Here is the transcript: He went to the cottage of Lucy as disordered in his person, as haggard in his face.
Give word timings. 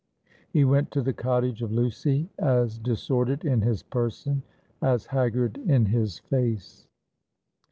He 0.49 0.63
went 0.65 0.89
to 0.93 1.03
the 1.03 1.13
cottage 1.13 1.61
of 1.61 1.71
Lucy 1.71 2.31
as 2.39 2.79
disordered 2.79 3.45
in 3.45 3.61
his 3.61 3.83
person, 3.83 4.41
as 4.81 5.05
haggard 5.05 5.59
in 5.59 5.85
his 5.85 6.17
face. 6.17 6.87